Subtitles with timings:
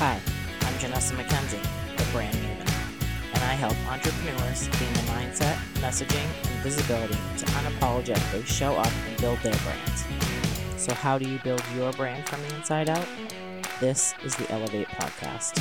[0.00, 0.18] Hi,
[0.62, 1.62] I'm Janessa McKenzie,
[1.98, 8.46] the brand maven, and I help entrepreneurs gain the mindset, messaging, and visibility to unapologetically
[8.46, 10.06] show up and build their brands.
[10.78, 13.06] So, how do you build your brand from the inside out?
[13.78, 15.58] This is the Elevate Podcast.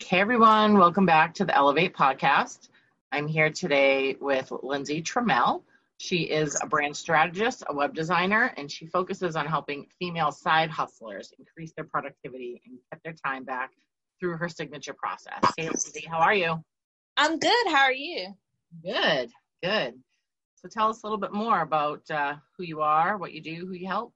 [0.00, 2.68] Hey everyone, welcome back to the Elevate Podcast.
[3.10, 5.62] I'm here today with Lindsay Trammell.
[6.02, 10.70] She is a brand strategist, a web designer, and she focuses on helping female side
[10.70, 13.72] hustlers increase their productivity and get their time back
[14.18, 15.40] through her signature process.
[15.58, 16.64] Hey, Lindsay, how are you?
[17.18, 17.66] I'm good.
[17.66, 18.28] How are you?
[18.82, 19.30] Good,
[19.62, 19.92] good.
[20.54, 23.66] So tell us a little bit more about uh, who you are, what you do,
[23.66, 24.14] who you help.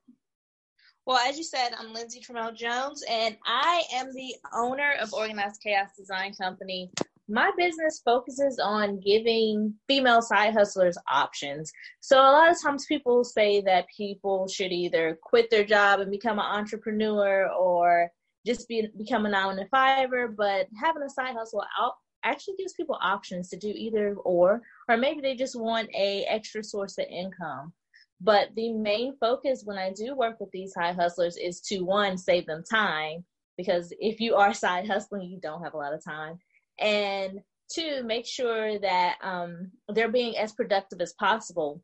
[1.04, 5.60] Well, as you said, I'm Lindsay Trammell Jones, and I am the owner of Organized
[5.62, 6.90] Chaos Design Company,
[7.28, 11.72] my business focuses on giving female side hustlers options.
[12.00, 16.10] So a lot of times people say that people should either quit their job and
[16.10, 18.10] become an entrepreneur or
[18.46, 21.94] just be become a nine to fiver, but having a side hustle out
[22.24, 26.62] actually gives people options to do either or, or maybe they just want a extra
[26.62, 27.72] source of income.
[28.20, 32.16] But the main focus when I do work with these high hustlers is to one,
[32.16, 33.24] save them time
[33.56, 36.38] because if you are side hustling, you don't have a lot of time
[36.78, 37.40] and
[37.72, 41.82] two, make sure that um, they're being as productive as possible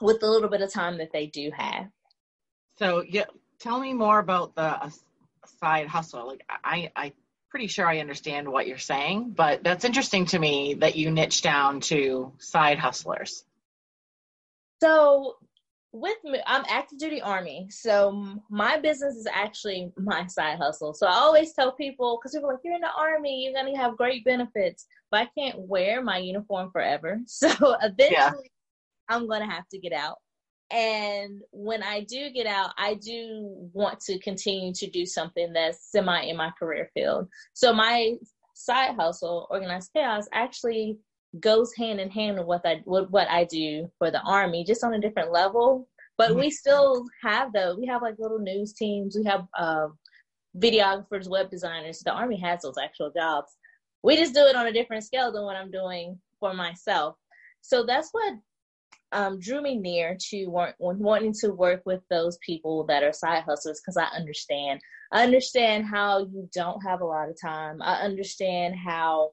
[0.00, 1.86] with the little bit of time that they do have.
[2.78, 3.24] So, yeah,
[3.60, 4.90] tell me more about the uh,
[5.60, 6.26] side hustle.
[6.26, 7.12] Like, I, I
[7.50, 11.40] pretty sure I understand what you're saying, but that's interesting to me that you niche
[11.40, 13.44] down to side hustlers.
[14.82, 15.36] So
[15.94, 20.92] with me, I'm active duty army, so my business is actually my side hustle.
[20.92, 23.78] So I always tell people because people are like, "You're in the army, you're gonna
[23.78, 27.20] have great benefits," but I can't wear my uniform forever.
[27.26, 27.48] So
[27.80, 28.28] eventually, yeah.
[29.08, 30.18] I'm gonna have to get out.
[30.70, 35.92] And when I do get out, I do want to continue to do something that's
[35.92, 37.28] semi in my career field.
[37.52, 38.14] So my
[38.54, 40.98] side hustle, organized chaos, actually
[41.40, 44.84] goes hand in hand with what I with what I do for the army, just
[44.84, 45.88] on a different level.
[46.16, 46.40] But mm-hmm.
[46.40, 47.76] we still have those.
[47.76, 49.16] We have like little news teams.
[49.16, 49.88] We have uh,
[50.56, 52.00] videographers, web designers.
[52.00, 53.56] The army has those actual jobs.
[54.02, 57.16] We just do it on a different scale than what I'm doing for myself.
[57.62, 58.34] So that's what
[59.12, 63.44] um, drew me near to want, wanting to work with those people that are side
[63.44, 64.80] hustlers because I understand.
[65.12, 67.80] I understand how you don't have a lot of time.
[67.80, 69.30] I understand how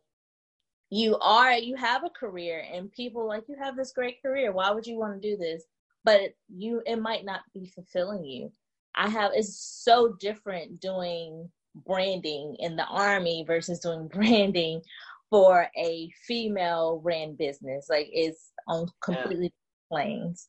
[0.92, 4.52] you are you have a career and people like you have this great career.
[4.52, 5.64] Why would you want to do this?
[6.04, 8.52] But you it might not be fulfilling you.
[8.94, 11.50] I have it's so different doing
[11.88, 14.82] branding in the army versus doing branding
[15.30, 17.88] for a female ran business.
[17.90, 19.96] Like it's on completely yeah.
[19.96, 20.46] planes.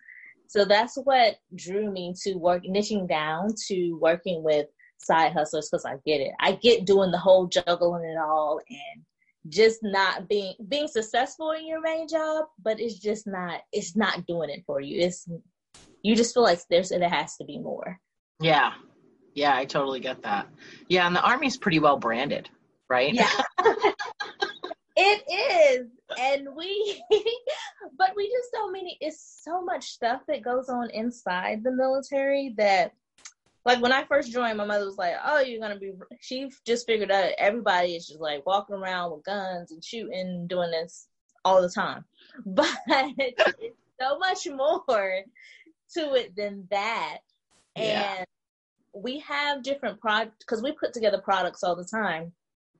[0.48, 4.66] So that's what drew me to work niching down to working with
[4.98, 6.32] side hustlers because i get it.
[6.40, 9.04] I get doing the whole juggling it all and
[9.48, 14.26] just not being being successful in your main job, but it's just not it's not
[14.26, 15.00] doing it for you.
[15.00, 15.28] It's
[16.02, 17.98] you just feel like there's there has to be more.
[18.40, 18.72] Yeah.
[19.34, 20.48] Yeah, I totally get that.
[20.88, 22.50] Yeah, and the army's pretty well branded,
[22.90, 23.14] right?
[23.14, 23.30] Yeah.
[24.96, 25.22] it
[25.80, 25.88] is.
[26.18, 27.02] And we
[27.98, 28.96] but we just don't mean it.
[29.00, 32.92] It's so much stuff that goes on inside the military that
[33.64, 36.86] like when I first joined, my mother was like, "Oh, you're gonna be." She just
[36.86, 41.06] figured out everybody is just like walking around with guns and shooting, doing this
[41.44, 42.04] all the time.
[42.46, 43.42] But it's
[44.00, 45.22] so much more
[45.94, 47.18] to it than that,
[47.76, 48.16] yeah.
[48.16, 48.26] and
[48.94, 52.32] we have different products because we put together products all the time.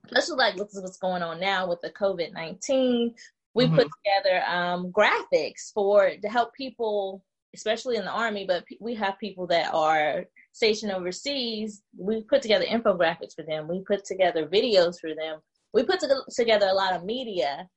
[0.06, 3.14] Especially like what's what's going on now with the COVID nineteen.
[3.54, 3.76] We mm-hmm.
[3.76, 7.22] put together um, graphics for to help people,
[7.54, 8.46] especially in the army.
[8.46, 13.68] But we have people that are stationed overseas, we put together infographics for them.
[13.68, 15.40] We put together videos for them.
[15.72, 17.68] We put to- together a lot of media,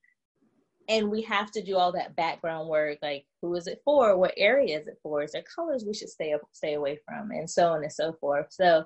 [0.90, 4.34] and we have to do all that background work, like who is it for, what
[4.38, 7.70] area is it for, is there colors we should stay stay away from, and so
[7.70, 8.48] on and so forth.
[8.52, 8.84] So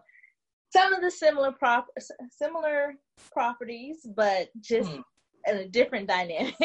[0.72, 1.88] some of the similar prop
[2.32, 2.94] similar
[3.32, 5.02] properties, but just hmm.
[5.48, 6.56] a different dynamic.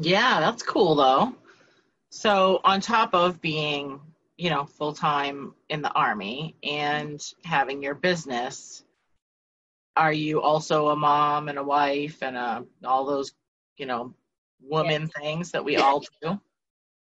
[0.00, 1.34] Yeah, that's cool though.
[2.10, 4.00] So on top of being
[4.36, 8.84] you know, full time in the army and having your business,
[9.96, 13.32] are you also a mom and a wife and a, uh, all those,
[13.76, 14.12] you know,
[14.60, 15.10] woman yes.
[15.20, 16.38] things that we all do?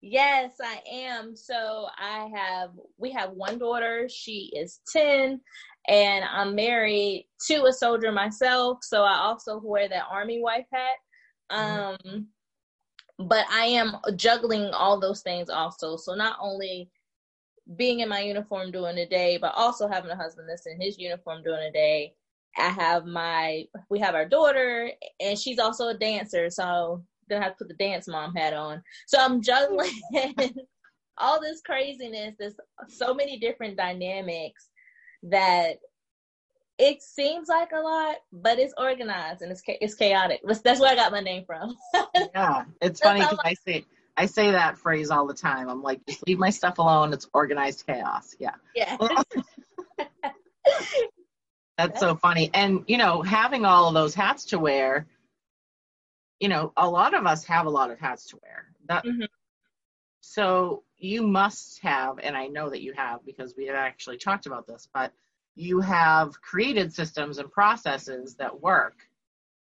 [0.01, 1.35] Yes, I am.
[1.35, 5.41] So I have we have one daughter, she is 10,
[5.89, 10.95] and I'm married to a soldier myself, so I also wear that army wife hat.
[11.51, 12.07] Mm-hmm.
[12.11, 12.27] Um
[13.19, 15.97] but I am juggling all those things also.
[15.97, 16.89] So not only
[17.75, 20.97] being in my uniform during the day, but also having a husband that's in his
[20.97, 22.13] uniform during the day.
[22.57, 26.49] I have my, we have our daughter, and she's also a dancer.
[26.49, 28.81] So then I have to put the dance mom hat on.
[29.07, 29.91] So I'm juggling
[31.17, 32.35] all this craziness.
[32.39, 32.55] There's
[32.87, 34.69] so many different dynamics
[35.23, 35.77] that
[36.79, 40.41] it seems like a lot, but it's organized and it's it's chaotic.
[40.63, 41.75] That's where I got my name from.
[42.33, 43.85] yeah, it's funny because I say
[44.19, 45.69] I say that phrase all the time.
[45.69, 47.13] I'm like, just leave my stuff alone.
[47.13, 48.35] It's organized chaos.
[48.37, 48.55] Yeah.
[48.75, 48.97] Yeah.
[51.77, 52.51] That's so funny.
[52.53, 55.07] And you know, having all of those hats to wear,
[56.37, 58.65] you know, a lot of us have a lot of hats to wear.
[58.89, 59.23] That mm-hmm.
[60.19, 64.47] so you must have, and I know that you have because we have actually talked
[64.47, 65.13] about this, but
[65.55, 68.97] you have created systems and processes that work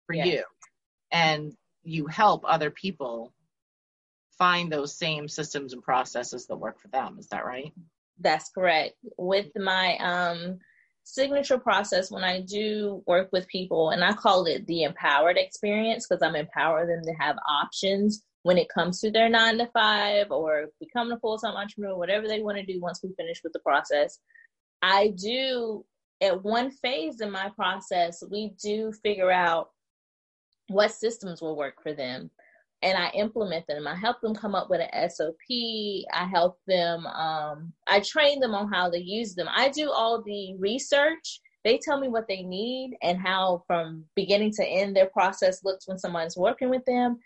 [0.07, 0.27] for yes.
[0.27, 0.43] you.
[1.13, 1.55] And
[1.85, 3.33] you help other people
[4.39, 7.17] find those same systems and processes that work for them.
[7.19, 7.73] Is that right?
[8.21, 8.95] That's correct.
[9.17, 10.59] With my um,
[11.05, 16.07] signature process, when I do work with people, and I call it the empowered experience
[16.07, 20.31] because I'm empowering them to have options when it comes to their nine to five
[20.31, 23.53] or becoming a full time entrepreneur, whatever they want to do once we finish with
[23.53, 24.19] the process.
[24.81, 25.85] I do,
[26.21, 29.71] at one phase in my process, we do figure out
[30.69, 32.31] what systems will work for them
[32.83, 33.87] and I implement them.
[33.87, 35.35] I help them come up with an SOP.
[35.51, 39.49] I help them, um, I train them on how to use them.
[39.55, 41.41] I do all the research.
[41.65, 45.89] They tell me what they need and how, from beginning to end, their process looks
[45.89, 47.19] when someone's working with them.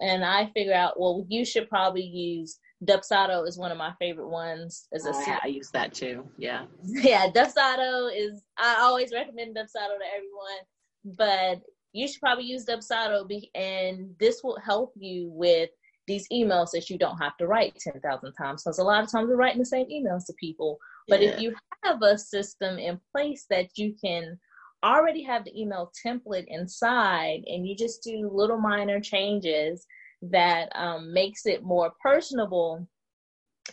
[0.00, 4.28] And I figure out, well, you should probably use Dubsado is one of my favorite
[4.28, 4.88] ones.
[4.92, 6.26] As a oh, yeah, I use that too.
[6.36, 6.64] Yeah.
[6.84, 8.42] Yeah, Dubsado is.
[8.58, 11.62] I always recommend Dubsado to everyone, but
[11.92, 15.70] you should probably use Dubsado, and this will help you with
[16.06, 19.28] these emails that you don't have to write 10,000 times because a lot of times
[19.28, 20.78] we're writing the same emails to people.
[21.08, 21.30] But yeah.
[21.30, 21.54] if you
[21.84, 24.38] have a system in place that you can
[24.84, 29.86] already have the email template inside and you just do little minor changes
[30.22, 32.86] that um, makes it more personable,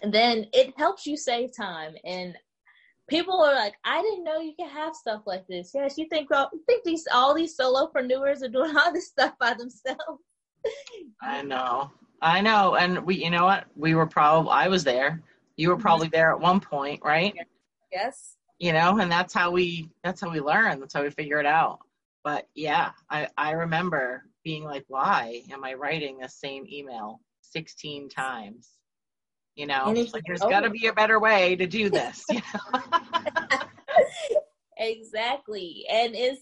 [0.04, 1.95] then it helps you save time.
[2.06, 2.36] And
[3.10, 5.72] people are like, I didn't know you could have stuff like this.
[5.74, 9.34] Yes, you think well, you think these all these solopreneurs are doing all this stuff
[9.40, 10.24] by themselves.
[11.22, 11.92] I know.
[12.22, 12.76] I know.
[12.76, 13.66] And we you know what?
[13.76, 15.22] We were probably I was there.
[15.58, 16.16] You were probably mm-hmm.
[16.16, 17.34] there at one point, right?
[17.92, 18.36] Yes.
[18.60, 20.80] You know, and that's how we that's how we learn.
[20.80, 21.80] That's how we figure it out.
[22.24, 28.10] But yeah, I, I remember being like, why am I writing the same email 16
[28.10, 28.79] times?
[29.60, 32.24] You know, like there's got to be a better way to do this.
[32.30, 32.80] You know?
[34.78, 36.40] exactly, and it's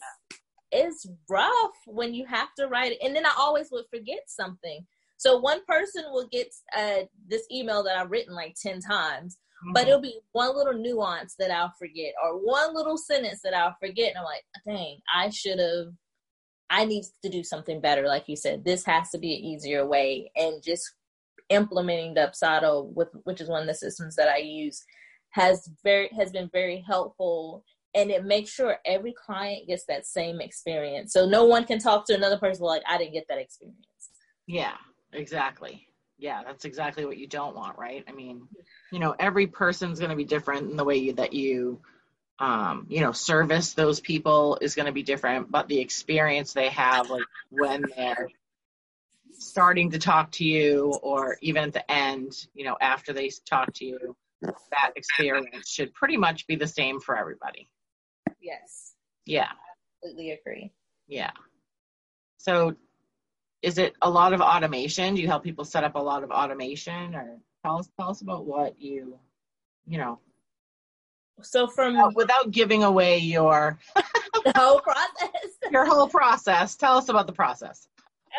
[0.72, 3.00] it's rough when you have to write it.
[3.04, 4.86] And then I always would forget something.
[5.18, 9.74] So one person will get uh, this email that I've written like ten times, mm-hmm.
[9.74, 13.78] but it'll be one little nuance that I'll forget, or one little sentence that I'll
[13.80, 15.88] forget, and I'm like, dang, I should have.
[16.70, 18.64] I need to do something better, like you said.
[18.64, 20.88] This has to be an easier way, and just
[21.50, 24.84] implementing Dubsado, with which is one of the systems that I use,
[25.32, 27.64] has very has been very helpful
[27.96, 31.14] and it makes sure every client gets that same experience.
[31.14, 33.78] So no one can talk to another person like I didn't get that experience.
[34.46, 34.76] Yeah,
[35.14, 35.88] exactly.
[36.20, 38.04] Yeah, that's exactly what you don't want, right?
[38.08, 38.48] I mean,
[38.92, 41.80] you know, every person's going to be different in the way you, that you
[42.40, 46.70] um, you know, service those people is going to be different, but the experience they
[46.70, 48.30] have like when they're
[49.40, 53.74] starting to talk to you or even at the end, you know, after they talk
[53.74, 57.70] to you, that experience should pretty much be the same for everybody.
[58.42, 58.94] Yes.
[59.26, 59.50] Yeah.
[60.02, 60.72] Completely agree.
[61.08, 61.32] Yeah.
[62.38, 62.76] So
[63.62, 65.16] is it a lot of automation?
[65.16, 68.22] Do you help people set up a lot of automation or tell us tell us
[68.22, 69.20] about what you
[69.86, 70.20] you know
[71.42, 75.30] so from without, without giving away your the whole process
[75.72, 77.88] your whole process tell us about the process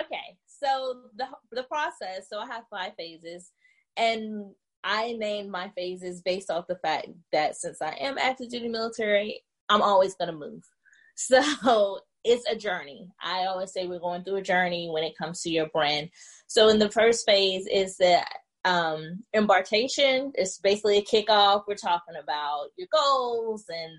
[0.00, 2.28] okay so the the process.
[2.30, 3.52] So I have five phases,
[3.96, 4.52] and
[4.84, 9.42] I named my phases based off the fact that since I am active duty military,
[9.68, 10.62] I'm always gonna move.
[11.20, 13.08] So it's a journey.
[13.20, 16.10] I always say we're going through a journey when it comes to your brand.
[16.46, 18.22] So in the first phase is the
[18.64, 20.32] um, embarkation.
[20.34, 21.64] It's basically a kickoff.
[21.66, 23.98] We're talking about your goals and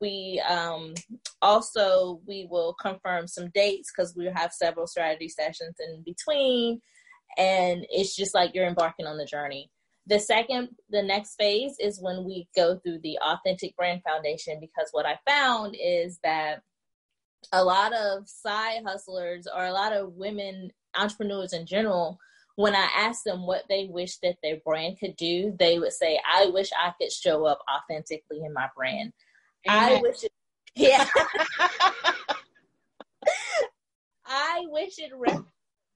[0.00, 0.94] we um,
[1.42, 6.80] also we will confirm some dates because we have several strategy sessions in between
[7.36, 9.70] and it's just like you're embarking on the journey
[10.06, 14.88] the second the next phase is when we go through the authentic brand foundation because
[14.92, 16.60] what i found is that
[17.52, 22.18] a lot of side hustlers or a lot of women entrepreneurs in general
[22.56, 26.20] when I asked them what they wish that their brand could do, they would say,
[26.24, 29.12] I wish I could show up authentically in my brand.
[29.68, 29.98] Amen.
[29.98, 30.32] I wish it,
[30.74, 31.06] yeah.
[34.26, 35.46] I wish it represented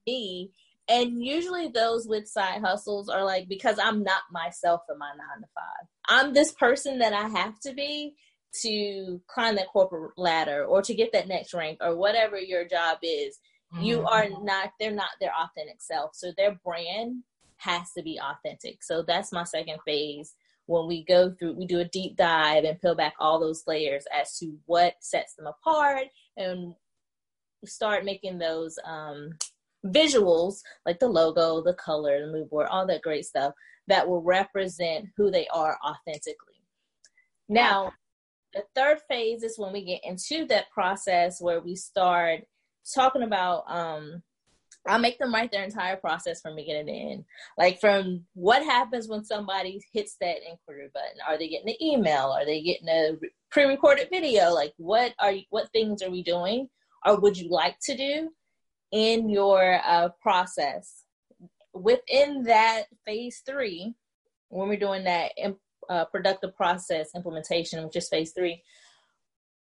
[0.07, 0.51] me.
[0.89, 5.43] And usually those with side hustles are like, because I'm not myself in my nine
[5.43, 5.87] to five.
[6.09, 8.15] I'm this person that I have to be
[8.63, 12.99] to climb that corporate ladder or to get that next rank or whatever your job
[13.03, 13.39] is.
[13.75, 13.85] Mm-hmm.
[13.85, 16.13] You are not, they're not their authentic self.
[16.15, 17.23] So their brand
[17.59, 18.83] has to be authentic.
[18.83, 20.35] So that's my second phase
[20.69, 24.05] when we go through, we do a deep dive and peel back all those layers
[24.15, 26.05] as to what sets them apart
[26.37, 26.75] and
[27.65, 29.31] start making those um,
[29.87, 33.55] visuals like the logo, the color, the mood board, all that great stuff
[33.87, 36.61] that will represent who they are authentically.
[37.49, 37.93] Now,
[38.53, 42.41] the third phase is when we get into that process where we start
[42.95, 44.23] talking about um,
[44.89, 47.25] I'll make them write their entire process from beginning to end.
[47.57, 51.19] Like from what happens when somebody hits that inquiry button.
[51.29, 52.35] Are they getting an email?
[52.37, 53.17] Are they getting a
[53.51, 54.53] pre-recorded video?
[54.53, 56.69] Like what are you, what things are we doing?
[57.05, 58.31] Or would you like to do
[58.91, 61.05] in your uh, process?
[61.75, 63.95] Within that phase three,
[64.49, 65.33] when we're doing that
[65.89, 68.63] uh, productive process implementation, which is phase three,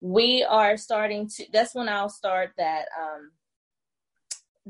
[0.00, 1.44] we are starting to.
[1.52, 3.32] That's when I'll start that um,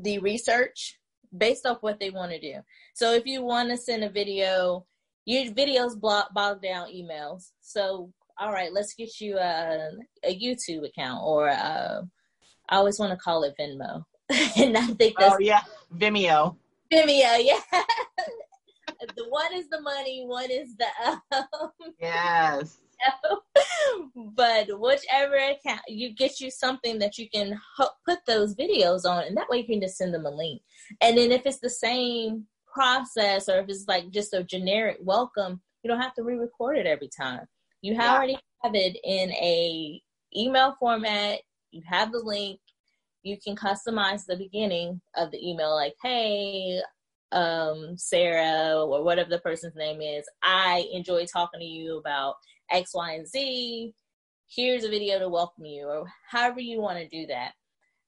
[0.01, 0.99] the research
[1.37, 2.55] based off what they want to do.
[2.93, 4.85] So if you want to send a video,
[5.25, 7.51] your videos block bog down emails.
[7.61, 9.91] So all right, let's get you a,
[10.23, 12.01] a YouTube account or a, uh,
[12.69, 14.05] I always want to call it Venmo.
[14.57, 15.61] and I think that's Oh yeah,
[15.95, 16.55] Vimeo.
[16.91, 17.59] Vimeo, yeah.
[19.15, 20.87] the one is the money, one is the
[21.37, 22.77] um, Yes.
[24.35, 29.23] but whichever account you get you something that you can ho- put those videos on
[29.23, 30.61] and that way you can just send them a link.
[31.01, 35.61] And then if it's the same process or if it's like just a generic welcome
[35.83, 37.45] you don't have to re-record it every time.
[37.81, 38.13] You yeah.
[38.13, 40.01] already have it in a
[40.35, 41.39] email format.
[41.71, 42.59] You have the link.
[43.23, 46.81] You can customize the beginning of the email like hey
[47.31, 50.25] um sarah or whatever the person's name is.
[50.41, 52.35] I enjoy talking to you about
[52.71, 53.93] X, Y, and Z.
[54.47, 57.53] Here's a video to welcome you, or however you want to do that.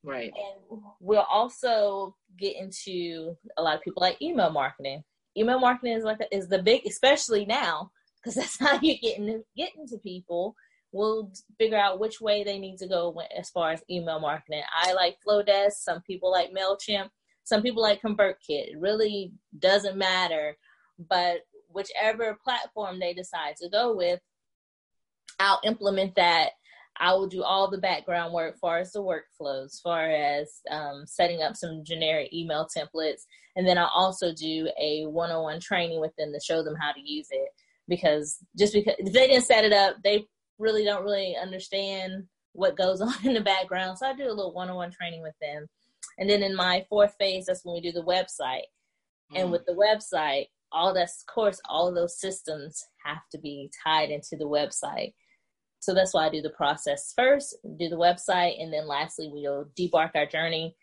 [0.04, 0.32] Right.
[0.36, 5.04] And we'll also get into a lot of people like email marketing.
[5.38, 9.18] Email marketing is like a, is the big, especially now, because that's how you get
[9.18, 10.56] into get into people.
[10.94, 14.64] We'll figure out which way they need to go as far as email marketing.
[14.76, 15.74] I like Flodesk.
[15.74, 17.10] Some people like Mailchimp.
[17.44, 18.34] Some people like ConvertKit.
[18.74, 20.58] It really doesn't matter,
[21.10, 21.40] but
[21.70, 24.20] whichever platform they decide to go with,
[25.40, 26.52] I'll implement that.
[27.00, 30.60] I will do all the background work as far as the workflows, as far as
[30.70, 33.22] um, setting up some generic email templates.
[33.56, 36.76] And then I'll also do a one on one training with them to show them
[36.80, 37.50] how to use it.
[37.88, 40.26] Because just because if they didn't set it up, they
[40.60, 43.98] really don't really understand what goes on in the background.
[43.98, 45.68] So I do a little one on one training with them.
[46.20, 48.68] And then in my fourth phase, that's when we do the website.
[49.32, 49.38] Mm-hmm.
[49.38, 53.72] And with the website, all that's of course all of those systems have to be
[53.84, 55.14] tied into the website
[55.82, 59.66] so that's why I do the process first, do the website, and then lastly, we'll
[59.76, 60.76] debark our journey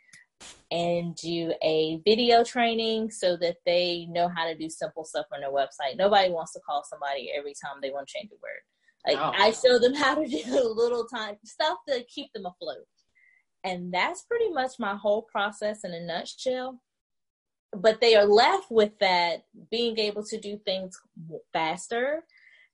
[0.72, 5.40] and do a video training so that they know how to do simple stuff on
[5.40, 5.96] their website.
[5.96, 8.60] Nobody wants to call somebody every time they want to change a word.
[9.06, 9.32] Like oh.
[9.40, 12.84] I show them how to do little time stuff to keep them afloat.
[13.62, 16.80] And that's pretty much my whole process in a nutshell.
[17.76, 20.98] But they are left with that being able to do things
[21.52, 22.25] faster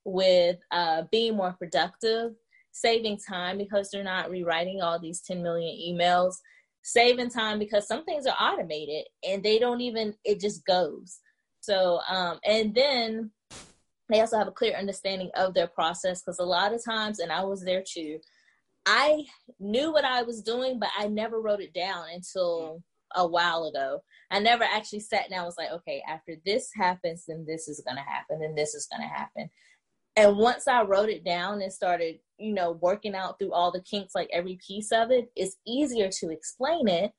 [0.05, 2.33] with uh, being more productive,
[2.73, 6.35] saving time because they're not rewriting all these 10 million emails,
[6.83, 11.21] saving time because some things are automated and they don't even, it just goes.
[11.61, 13.31] So, um, and then
[14.11, 17.33] they also have a clear understanding of their process because a lot of times, and
[17.33, 18.19] I was there too,
[18.87, 19.25] I
[19.59, 22.83] knew what I was doing, but I never wrote it down until
[23.15, 24.03] a while ago.
[24.31, 27.97] I never actually sat and was like, okay, after this happens, then this is going
[27.97, 29.51] to happen, then this is going to happen.
[30.17, 33.83] And once I wrote it down and started, you know, working out through all the
[33.83, 37.13] kinks, like every piece of it, it's easier to explain it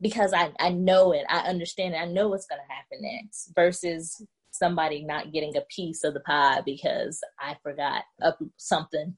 [0.00, 3.52] because I, I know it, I understand it, I know what's going to happen next
[3.54, 8.04] versus somebody not getting a piece of the pie because I forgot
[8.56, 9.16] something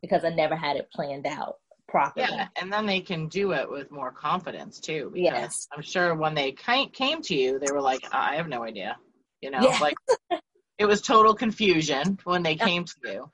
[0.00, 1.56] because I never had it planned out
[1.94, 2.26] properly.
[2.28, 5.10] Yeah, and then they can do it with more confidence too.
[5.12, 5.68] Because yes.
[5.74, 8.96] I'm sure when they came to you, they were like, I have no idea.
[9.40, 9.78] You know, yeah.
[9.80, 9.96] like
[10.78, 13.30] it was total confusion when they came to you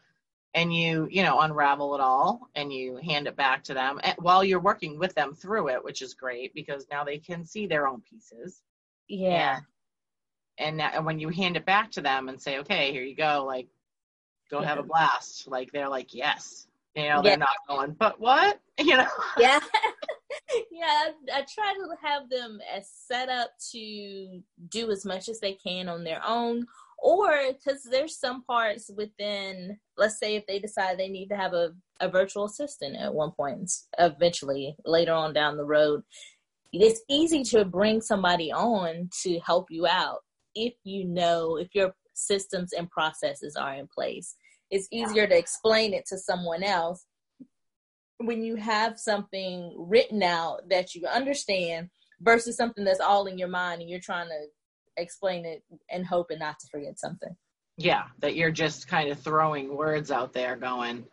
[0.53, 4.15] and you you know unravel it all and you hand it back to them eh,
[4.19, 7.69] while you're working with them through it which is great because now they can see
[7.69, 8.61] their own pieces
[9.11, 9.61] Yeah.
[10.57, 13.17] And, that, and when you hand it back to them and say, okay, here you
[13.17, 13.67] go, like,
[14.51, 15.49] go have a blast.
[15.49, 16.67] Like, they're like, yes.
[16.95, 17.37] You know, they're Yeah.
[17.37, 18.61] not going, but what?
[18.81, 19.07] You know?
[19.39, 19.61] yeah
[20.71, 25.39] yeah I, I try to have them as set up to do as much as
[25.39, 26.67] they can on their own
[26.99, 31.53] or because there's some parts within let's say if they decide they need to have
[31.53, 36.03] a, a virtual assistant at one point eventually later on down the road
[36.73, 40.21] it's easy to bring somebody on to help you out
[40.55, 44.37] if you know if your systems and processes are in place
[44.71, 47.05] it's easier to explain it to someone else
[48.19, 51.89] when you have something written out that you understand
[52.21, 54.47] versus something that's all in your mind and you're trying to
[54.97, 57.35] explain it and hoping not to forget something.
[57.79, 61.07] Yeah, that you're just kind of throwing words out there going,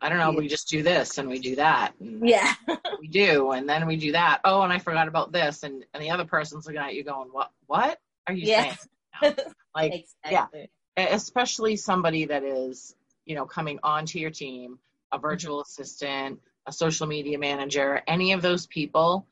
[0.00, 0.38] I don't know, Yeah.
[0.38, 1.92] we just do this and we do that.
[2.00, 2.54] And Yeah.
[3.00, 4.40] we do, and then we do that.
[4.44, 5.62] Oh, and I forgot about this.
[5.62, 8.74] And, and the other person's looking at you going, what, what are you Yeah.
[9.22, 9.34] saying?
[9.74, 10.70] Like, exactly.
[10.96, 12.94] especially somebody that is,
[13.26, 14.78] you know, coming onto your team,
[15.12, 15.22] a mm-hmm.
[15.22, 19.26] virtual assistant, a social media manager, any of those people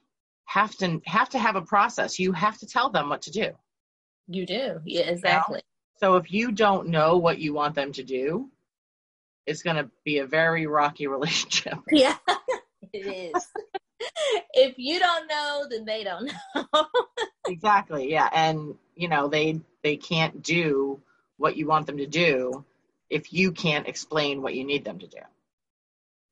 [0.45, 2.19] have to have to have a process.
[2.19, 3.51] You have to tell them what to do.
[4.29, 4.81] You do.
[4.85, 5.63] Yeah, exactly.
[5.99, 8.51] So if you don't know what you want them to do,
[9.47, 11.79] it's going to be a very rocky relationship.
[11.91, 12.17] Yeah.
[12.93, 13.49] it is.
[14.55, 16.87] if you don't know, then they don't know.
[17.49, 18.11] exactly.
[18.11, 21.01] Yeah, and you know, they they can't do
[21.37, 22.65] what you want them to do
[23.15, 25.19] if you can't explain what you need them to do.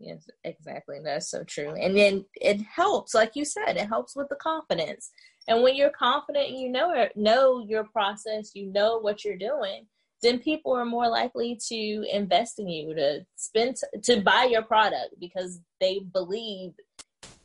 [0.01, 0.99] Yes, exactly.
[1.03, 1.75] That's so true.
[1.75, 5.12] And then it helps, like you said, it helps with the confidence.
[5.47, 9.37] And when you're confident and you know it, know your process, you know what you're
[9.37, 9.87] doing,
[10.23, 15.15] then people are more likely to invest in you, to spend, to buy your product
[15.21, 16.73] because they believe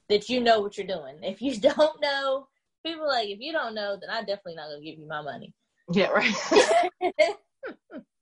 [0.09, 1.17] that you know what you're doing.
[1.21, 2.47] If you don't know,
[2.83, 5.21] people are like, if you don't know, then I definitely not gonna give you my
[5.21, 5.53] money.
[5.91, 6.33] Yeah, right.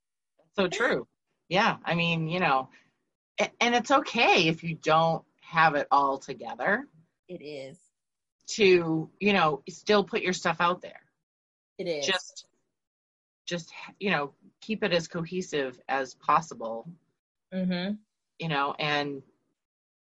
[0.55, 1.07] so true.
[1.50, 2.69] Yeah, I mean, you know,
[3.60, 6.88] and it's okay if you don't have it all together
[7.27, 7.77] it is.
[8.47, 11.01] to, you know, still put your stuff out there.
[11.77, 12.06] It is.
[12.06, 12.47] Just
[13.45, 16.89] just you know, keep it as cohesive as possible,
[17.53, 17.93] mm-hmm.
[18.39, 19.21] you know, and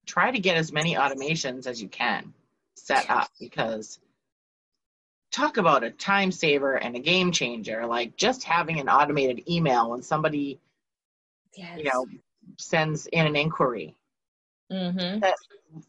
[0.07, 2.33] try to get as many automations as you can
[2.75, 4.01] set up because
[5.31, 9.91] talk about a time saver and a game changer like just having an automated email
[9.91, 10.61] when somebody
[11.55, 11.79] Yes.
[11.79, 12.07] you know
[12.57, 13.95] sends in an inquiry
[14.71, 15.21] Mm-hmm.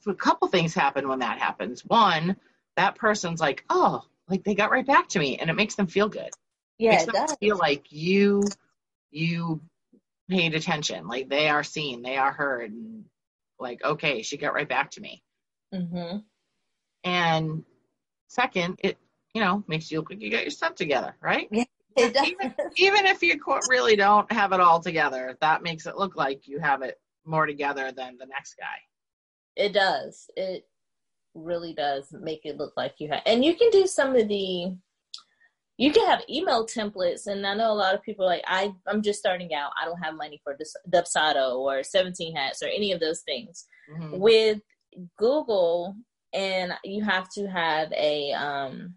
[0.07, 2.35] a couple things happen when that happens one
[2.75, 5.87] that person's like oh like they got right back to me and it makes them
[5.87, 6.31] feel good
[6.77, 7.37] Yeah, makes it them does.
[7.39, 8.55] feel like you
[9.11, 9.61] you
[10.29, 13.05] paid attention like they are seen they are heard and
[13.59, 15.23] like okay she got right back to me
[15.73, 16.19] Mm-hmm.
[17.03, 17.63] and
[18.27, 18.97] second it
[19.39, 21.47] you know makes you look like you got your stuff together right
[21.95, 22.27] It does.
[22.27, 26.45] even, even if you really don't have it all together that makes it look like
[26.45, 28.79] you have it more together than the next guy
[29.55, 30.29] It does.
[30.35, 30.67] It
[31.35, 33.21] really does make it look like you have.
[33.25, 34.75] And you can do some of the.
[35.77, 38.73] You can have email templates, and I know a lot of people are like I.
[38.87, 39.71] I'm just starting out.
[39.79, 40.57] I don't have money for
[40.89, 43.65] Dubsado or 17 Hats or any of those things.
[43.91, 44.19] Mhm.
[44.19, 44.61] With
[45.17, 45.95] Google,
[46.33, 48.95] and you have to have a um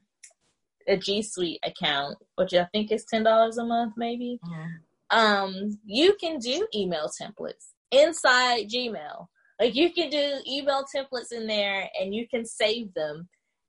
[0.93, 4.39] a G Suite account, which I think is ten dollars a month, maybe.
[4.45, 4.69] Mhm.
[5.11, 9.27] um you can do email templates inside gmail
[9.61, 13.29] like you can do email templates in there and you can save them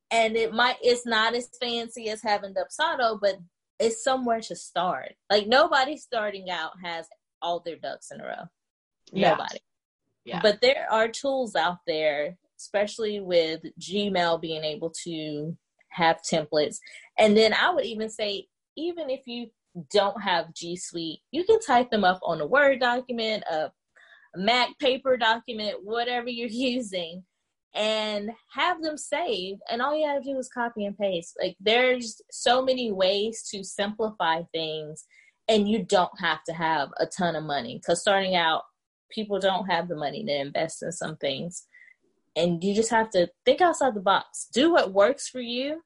[0.10, 3.36] and it might it's not as fancy as having dubsado but
[3.78, 7.08] it's somewhere to start like nobody starting out has
[7.42, 8.46] all their ducks in a row
[9.12, 9.32] Yeah.
[9.32, 9.60] nobody
[10.24, 10.40] Yeah.
[10.42, 15.58] but there are tools out there especially with gmail being able to
[15.90, 16.78] have templates
[17.18, 19.48] and then i would even say even if you
[19.92, 23.72] don't have G Suite, you can type them up on a Word document, a
[24.36, 27.24] Mac paper document, whatever you're using,
[27.74, 29.62] and have them saved.
[29.70, 31.36] And all you have to do is copy and paste.
[31.42, 35.06] Like there's so many ways to simplify things,
[35.48, 37.78] and you don't have to have a ton of money.
[37.78, 38.64] Because starting out,
[39.12, 41.66] people don't have the money to invest in some things.
[42.36, 44.48] And you just have to think outside the box.
[44.52, 45.82] Do what works for you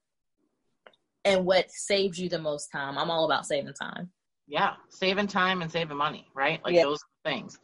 [1.28, 2.98] and what saves you the most time.
[2.98, 4.10] I'm all about saving time.
[4.46, 6.84] yeah saving time and saving money right like Yeah.
[6.84, 7.58] those things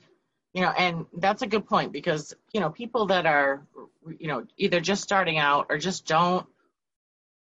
[0.52, 3.66] you know and that's a good point because you know people that are
[4.18, 6.46] you know either just starting out or just don't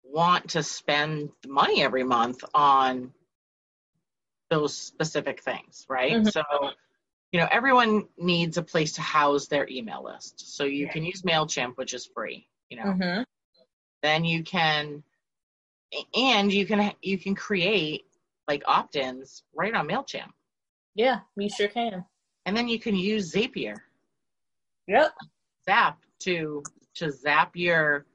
[0.03, 3.11] want to spend money every month on
[4.49, 6.31] those specific things right Mhm.
[6.31, 6.43] so
[7.31, 11.23] you know everyone needs a place to house their email list so you can use
[11.23, 13.23] mailchimp which is free you know Mm-hmm.
[14.03, 15.03] then you can
[16.15, 18.05] and you can you can create
[18.47, 20.29] like opt-ins right on Mailchimp,
[20.95, 22.05] Yeah, you sure can.
[22.45, 23.75] and then you can use Zapier,
[24.87, 25.11] Yep.
[25.65, 26.61] Zap to
[26.95, 28.05] to zap your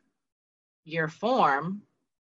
[0.85, 1.83] your form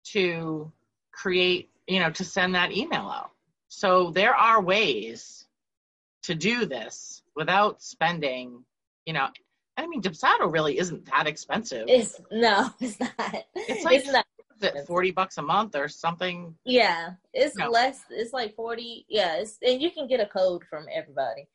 [0.06, 0.72] to
[1.12, 3.32] create, you know, to send that email out.
[3.68, 5.46] So there are ways
[6.24, 8.64] to do this without spending,
[9.06, 9.28] you know.
[9.78, 11.86] I mean, Dubsado really isn't that expensive.
[11.88, 13.14] It's no, it's not.
[13.56, 14.26] It's like- not.
[14.62, 16.56] It forty bucks a month or something?
[16.66, 17.70] Yeah, it's No.
[17.70, 18.04] less.
[18.10, 19.06] It's like forty.
[19.10, 21.48] Yeah, it's, and you can get a code from everybody.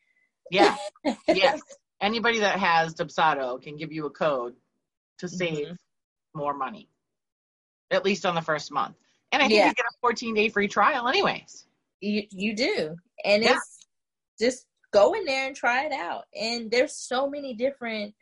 [0.51, 0.77] Yeah,
[1.29, 1.61] yes.
[2.01, 4.55] Anybody that has Dubsado can give you a code
[5.19, 5.77] to save Mhm.
[6.35, 6.89] more money,
[7.91, 8.97] at least on the first month.
[9.33, 9.69] And I think Yeah.
[9.69, 11.67] you get a 14 day free trial, anyways.
[12.01, 13.57] You you do, and Yeah.
[13.57, 13.87] it's
[14.41, 16.25] just go in there and try it out.
[16.35, 18.15] And there's so many different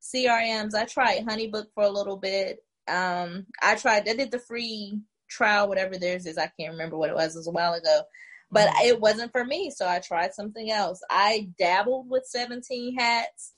[0.00, 0.74] CRMs.
[0.74, 2.64] I tried HoneyBook for a little bit.
[2.88, 4.08] Um, I tried.
[4.08, 4.98] I did the free
[5.28, 6.38] trial, whatever theirs is.
[6.38, 7.34] I can't remember what it was.
[7.34, 8.02] It was a while ago,
[8.50, 8.86] but Mhm.
[8.86, 9.70] it wasn't for me.
[9.70, 11.00] So I tried something else.
[11.10, 13.54] I dabbled with 17 hats,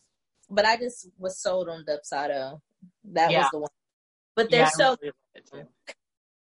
[0.49, 2.61] but I just was sold on Dubsado.
[3.05, 3.43] That Yeah.
[3.43, 3.71] was the one.
[4.35, 5.69] But they're I so really like it too.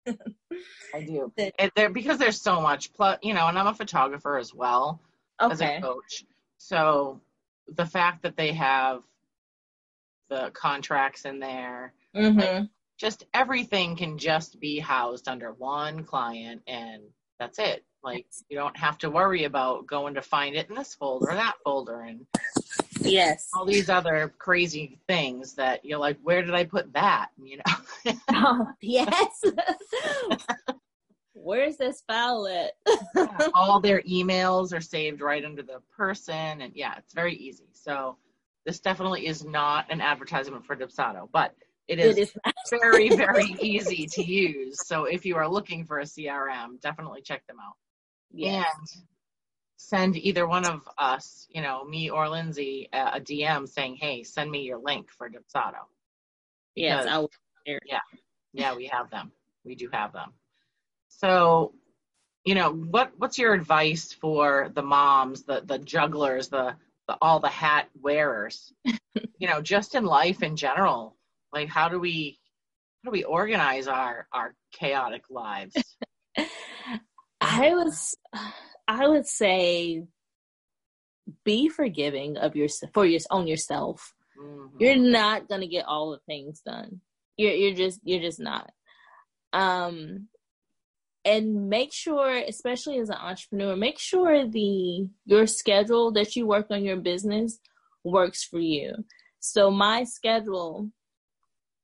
[0.94, 1.33] I do.
[1.59, 5.01] And there, because there's so much, plus, you know, and I'm a photographer as well
[5.40, 6.25] as a coach.
[6.59, 7.20] So
[7.68, 9.03] the fact that they have
[10.29, 12.64] the contracts in there, hmm
[12.96, 17.03] just everything can just be housed under one client and
[17.40, 17.85] that's it.
[18.05, 21.35] Like you don't have to worry about going to find it in this folder or
[21.35, 22.24] that folder and
[23.00, 23.50] Yes.
[23.55, 27.31] all these other crazy things that you're like, where did I put that?
[27.42, 28.12] You know?
[28.33, 29.42] Oh, yes.
[31.35, 32.72] Where's this file at?
[33.55, 37.68] all their emails are saved right under the person and yeah, it's very easy.
[37.72, 38.16] So
[38.64, 41.55] this definitely is not an advertisement for Dubsado, but
[41.88, 42.33] it is, it is
[42.70, 44.87] very, very easy to use.
[44.87, 47.75] So if you are looking for a CRM, definitely check them out.
[48.33, 48.70] Yes.
[48.77, 49.03] and
[49.77, 54.23] send either one of us, you know, me or Lindsay, a, a DM saying, "Hey,
[54.23, 55.85] send me your link for Dubsado."
[56.75, 57.07] Yes.
[57.07, 57.31] I will.
[57.66, 58.01] Yeah.
[58.53, 59.33] Yeah, we have them.
[59.64, 60.33] We do have them.
[61.09, 61.75] So,
[62.44, 66.77] you know, what what's your advice for the moms, the the jugglers, the,
[67.09, 68.73] the all the hat wearers?
[68.85, 71.13] you know, just in life in general.
[71.55, 72.38] Like, how do we
[73.03, 75.75] how do we organize our our chaotic lives?
[77.40, 78.17] I was.
[78.87, 80.05] I would say,
[81.45, 84.12] be forgiving of your for your on yourself.
[84.38, 84.81] Mhm.
[84.81, 87.01] You're not gonna get all the things done.
[87.37, 88.71] You're you're just you're just not.
[89.53, 90.29] Um,
[91.25, 96.67] and make sure, especially as an entrepreneur, make sure the your schedule that you work
[96.71, 97.61] on your business
[98.03, 98.93] works for you.
[99.38, 100.90] So my schedule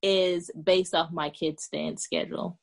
[0.02, 2.58] is based off my kid's dance schedule.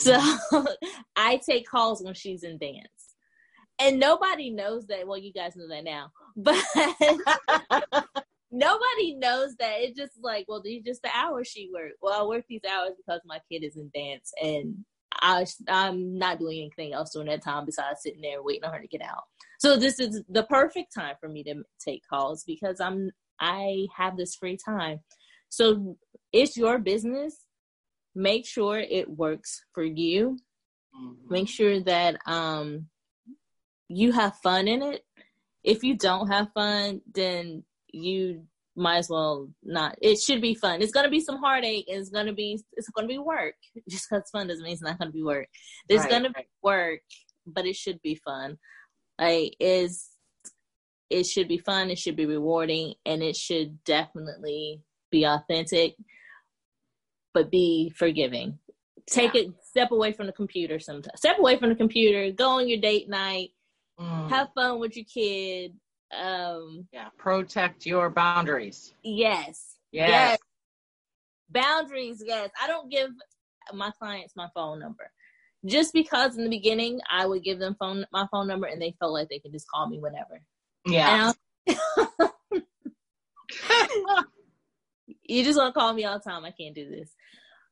[0.00, 0.38] Mm.
[0.50, 0.66] So
[1.16, 2.88] I take calls when she's in dance.
[3.78, 5.06] And nobody knows that.
[5.06, 6.10] Well, you guys know that now.
[6.38, 6.62] But
[8.50, 9.80] nobody knows that.
[9.80, 11.96] It's just like, well, these just the hours she worked.
[12.00, 16.38] Well, I work these hours because my kid is in dance and I, I'm not
[16.38, 19.24] doing anything else during that time besides sitting there waiting on her to get out.
[19.58, 24.16] So this is the perfect time for me to take calls because I'm I have
[24.16, 25.00] this free time.
[25.48, 25.96] So
[26.36, 27.44] it's your business.
[28.14, 30.38] Make sure it works for you.
[30.94, 31.30] Mhm.
[31.30, 32.88] Make sure that um
[33.88, 35.04] you have fun in it.
[35.62, 39.96] If you don't have fun, then you might as well not.
[40.02, 40.82] It should be fun.
[40.82, 41.86] It's gonna be some heartache.
[41.88, 43.54] It's gonna be it's gonna be work.
[43.88, 45.48] Just because fun doesn't mean it's not gonna be work.
[45.88, 47.00] There's Right, gonna be work,
[47.46, 48.58] but it should be fun.
[49.18, 50.10] Like is
[51.08, 51.90] it should be fun.
[51.90, 55.94] It should be rewarding, and it should definitely be authentic,
[57.36, 58.58] but be forgiving.
[59.06, 61.18] Take it step away from the computer sometimes.
[61.18, 62.32] Step away from the computer.
[62.32, 63.50] Go on your date night.
[64.00, 64.30] Mm.
[64.30, 65.74] Have fun with your kid.
[66.18, 68.94] Um, yeah, protect your boundaries.
[69.02, 70.08] yes, Yes.
[70.08, 70.38] Yes.
[71.50, 72.22] boundaries.
[72.24, 73.10] Yes, I don't give
[73.74, 75.10] my clients my phone number
[75.66, 78.96] just because in the beginning I would give them phone my phone number and they
[78.98, 80.40] felt like they could just call me whenever.
[80.86, 81.32] Yeah.
[85.28, 86.44] You just want to call me all the time.
[86.44, 87.10] I can't do this.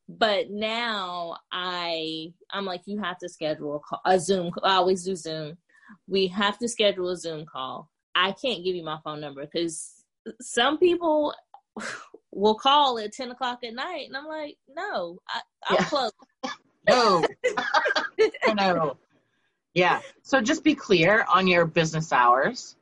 [0.08, 4.52] But now I I'm like you have to schedule a, call, a Zoom.
[4.62, 5.56] I always do Zoom.
[6.06, 7.90] We have to schedule a Zoom call.
[8.14, 10.04] I can't give you my phone number because
[10.40, 11.34] some people
[12.32, 15.84] will call at ten o'clock at night, and I'm like, no, I, I'm Yeah.
[15.84, 16.12] close.
[16.88, 17.24] no.
[18.54, 18.96] no.
[19.72, 20.00] Yeah.
[20.22, 22.76] So just be clear on your business hours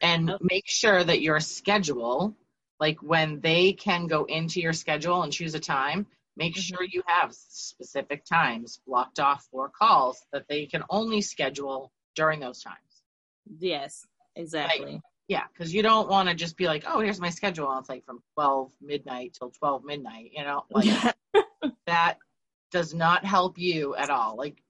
[0.00, 0.44] and Okay.
[0.50, 2.34] make sure that your schedule,
[2.80, 6.60] like when they can go into your schedule and choose a time, Make Mhm.
[6.62, 12.38] sure you have specific times blocked off for calls that they can only schedule during
[12.38, 13.02] those times.
[13.58, 15.02] Yes, exactly.
[15.26, 17.68] Yeah, because you don't want to just be like, oh, here's my schedule.
[17.72, 20.64] And it's like from 12 midnight till 12 midnight, you know?
[20.70, 21.16] Like
[21.86, 22.18] that
[22.70, 24.36] does not help you at all.
[24.36, 24.62] Like,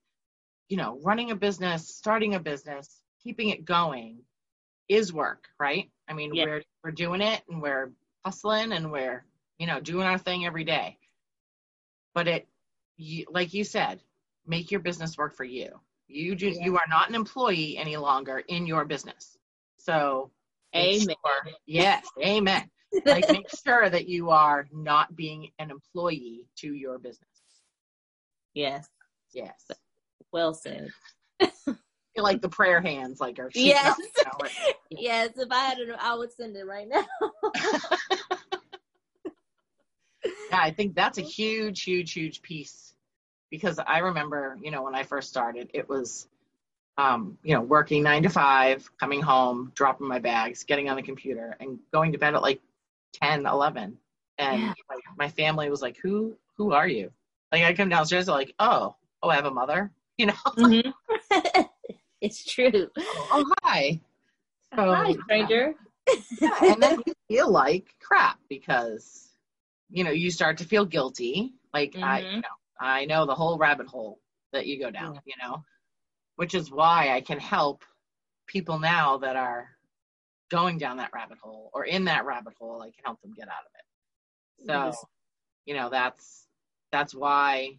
[0.70, 4.24] you know, running a business, starting a business, keeping it going
[4.88, 5.90] is work, right?
[6.08, 6.44] I mean, Yeah.
[6.46, 7.92] we're we're doing it and we're
[8.24, 9.24] hustling and we're,
[9.58, 10.98] you know, doing our thing every day.
[12.14, 12.48] But it
[12.96, 14.00] you, like you said,
[14.46, 15.78] make your business work for you.
[16.08, 16.64] You do Yeah.
[16.64, 19.36] you are not an employee any longer in your business.
[19.78, 20.30] So
[20.74, 21.00] Amen.
[21.00, 22.68] sure- yes, amen.
[23.04, 27.28] Like make sure that you are not being an employee to your business.
[28.54, 28.88] yes,
[29.32, 29.70] Yes.
[30.32, 30.88] well said.
[32.18, 33.96] Feel like the prayer hands like are Yes.
[34.24, 34.50] know, like-
[34.90, 37.04] Yes, if I had it, I would send it right now.
[40.50, 42.94] yeah, I think that's a huge, huge, huge piece
[43.50, 46.26] because I remember, you know, when I first started, it was,
[46.96, 51.02] um, you know, working nine to five, coming home, dropping my bags, getting on the
[51.02, 52.60] computer, and going to bed at like
[53.22, 53.96] 10, 11.
[54.38, 54.74] And Yeah.
[54.90, 57.12] like, my family was like, "Who, who are you?"
[57.52, 60.34] Like I come downstairs, they're like, "Oh, oh, I have a mother," you know.
[60.56, 60.92] Mhm.
[62.20, 62.88] it's true.
[62.98, 64.00] oh, hi.
[64.74, 65.74] So, Hi, stranger.
[66.40, 69.28] yeah, and then you feel like crap because
[69.90, 72.32] you know you start to feel guilty like i Mhm.
[72.36, 74.18] you know i know the whole rabbit hole
[74.52, 75.20] that you go down Yeah.
[75.26, 75.62] you know
[76.36, 77.84] which is why i can help
[78.46, 79.68] people now that are
[80.50, 83.48] going down that rabbit hole or in that rabbit hole i can help them get
[83.48, 85.04] out of it so Yes.
[85.66, 86.46] you know that's
[86.92, 87.78] that's why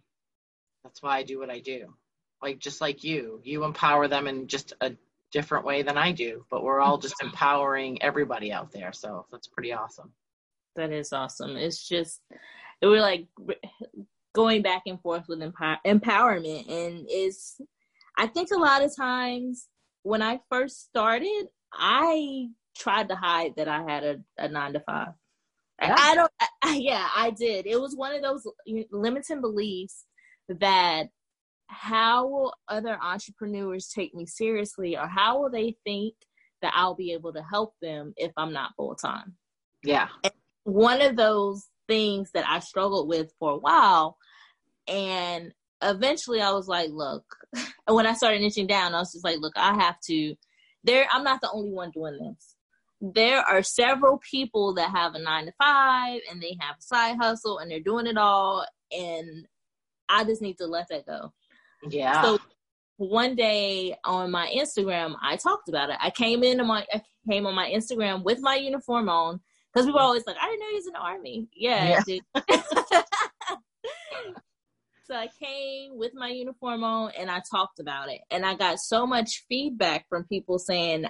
[0.83, 1.93] that's why i do what i do
[2.41, 4.91] like just like you you empower them in just a
[5.31, 9.47] different way than i do but we're all just empowering everybody out there so that's
[9.47, 10.11] pretty awesome
[10.75, 11.57] That is awesome.
[11.57, 12.21] It's just
[12.81, 13.27] it we're like
[14.33, 17.59] going back and forth with empower- empowerment, and it's.
[18.17, 19.67] I think a lot of times
[20.03, 22.47] when I first started, I
[22.77, 25.13] tried to hide that I had a, a nine to five.
[25.81, 25.95] I- Yeah.
[25.99, 26.31] I don't.
[26.63, 27.65] I, yeah, I did.
[27.67, 28.47] It was one of those
[28.91, 30.05] limiting beliefs
[30.47, 31.09] that
[31.69, 36.15] how will other entrepreneurs take me seriously, or how will they think
[36.61, 39.35] that I'll be able to help them if I'm not full time?
[39.81, 40.09] yeah
[40.63, 44.17] one of those things that I struggled with for a while.
[44.87, 45.51] And
[45.81, 49.39] eventually I was like, look, and when I started niching down, I was just like,
[49.39, 50.35] look, I have to,
[50.83, 52.55] there, I'm not the only one doing this.
[53.01, 57.17] There are several people that have a nine to five and they have a side
[57.19, 58.65] hustle and they're doing it all.
[58.91, 59.47] And
[60.09, 61.33] I just need to let that go.
[61.87, 62.39] Yeah So
[62.99, 65.95] one day on my Instagram, I talked about it.
[66.01, 69.39] I came into my I came on my Instagram with my uniform on
[69.73, 71.47] because we were always like, I didn't know he was in the army.
[71.55, 72.21] Yeah, did.
[75.05, 78.79] so I came with my uniform on and I talked about it, and I got
[78.79, 81.05] so much feedback from people saying,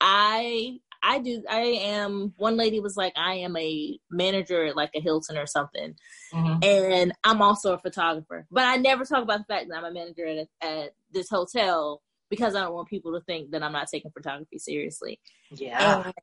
[0.00, 0.78] I.
[1.02, 1.42] I do.
[1.48, 2.34] I am.
[2.36, 5.94] One lady was like, "I am a manager at like a Hilton or something,"
[6.32, 6.64] Mhm.
[6.64, 8.46] and I'm also a photographer.
[8.50, 11.28] But I never talk about the fact that I'm a manager at, a, at this
[11.28, 15.20] hotel because I don't want people to think that I'm not taking photography seriously.
[15.50, 16.14] yeah And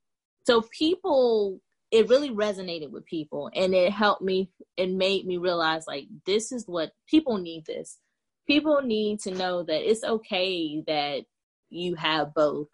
[0.46, 4.50] so people, it really resonated with people, and it helped me.
[4.78, 7.66] It made me realize like this is what people need.
[7.66, 8.00] This
[8.48, 11.24] people need to know that it's okay that
[11.70, 12.68] you have both.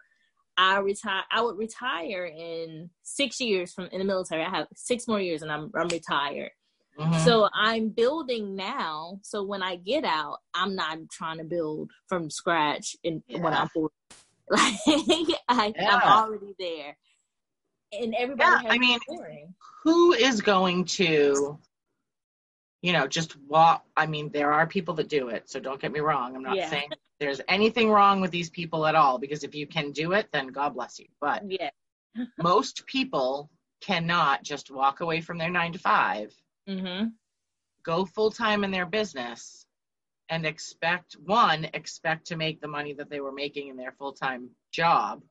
[0.60, 1.22] I retire.
[1.30, 4.42] I would retire in six years from in the military.
[4.44, 6.50] I have six more years, and I'm I'm retired.
[6.98, 7.24] Mhm.
[7.24, 9.20] So I'm building now.
[9.22, 13.68] So when I get out, I'm not trying to build from scratch in when I'm
[13.68, 13.94] 40.
[14.50, 14.74] Like
[15.48, 15.94] I, Yeah.
[15.94, 16.96] I'm already there,
[17.92, 18.50] and everybody.
[18.50, 18.98] Yeah, has I mean,
[19.84, 21.56] who is going to
[22.82, 25.92] you know just walk i mean there are people that do it so don't get
[25.92, 26.68] me wrong i'm not Yeah.
[26.70, 30.28] saying there's anything wrong with these people at all because if you can do it
[30.32, 31.70] then god bless you but yeah,
[32.42, 36.34] most people cannot just walk away from their nine to five
[36.68, 37.04] hmm
[37.82, 39.66] go full time in their business
[40.28, 44.12] and expect one expect to make the money that they were making in their full
[44.12, 45.22] time job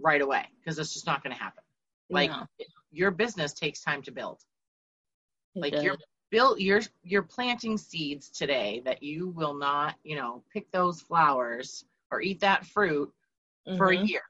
[0.00, 1.62] right away because it's just not going to happen
[2.10, 2.46] like No,
[2.92, 4.40] your business takes time to build.
[5.54, 5.84] It like does.
[5.84, 5.96] you're
[6.30, 11.84] built you're you're planting seeds today that you will not you know pick those flowers
[12.10, 13.12] or eat that fruit
[13.76, 14.08] for a Mhm.
[14.08, 14.22] year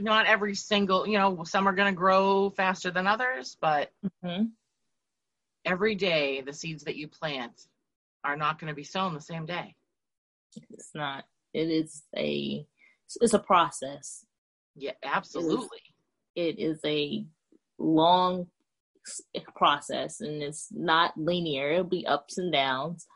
[0.00, 3.92] not every single you know some are going to grow faster than others but
[4.24, 4.50] Mhm.
[5.64, 7.68] every day the seeds that you plant
[8.24, 9.74] are not going to be sown the same day
[10.70, 11.24] It's not.
[11.52, 12.66] It is a.
[13.20, 14.24] It's a process.
[14.76, 15.78] yeah absolutely
[16.34, 17.26] It is a
[17.78, 18.46] long
[19.54, 21.70] process and it's not linear.
[21.72, 23.06] It'll be ups and downs.